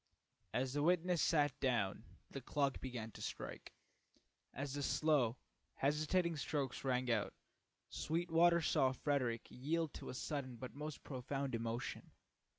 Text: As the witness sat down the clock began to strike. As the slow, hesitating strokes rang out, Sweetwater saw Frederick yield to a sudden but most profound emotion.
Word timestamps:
As 0.51 0.73
the 0.73 0.81
witness 0.81 1.21
sat 1.21 1.59
down 1.59 2.05
the 2.31 2.41
clock 2.41 2.81
began 2.81 3.11
to 3.11 3.21
strike. 3.21 3.71
As 4.51 4.73
the 4.73 4.81
slow, 4.81 5.37
hesitating 5.75 6.37
strokes 6.37 6.83
rang 6.83 7.11
out, 7.11 7.35
Sweetwater 7.87 8.63
saw 8.63 8.93
Frederick 8.93 9.45
yield 9.51 9.93
to 9.93 10.09
a 10.09 10.15
sudden 10.15 10.55
but 10.55 10.73
most 10.73 11.03
profound 11.03 11.53
emotion. 11.53 12.09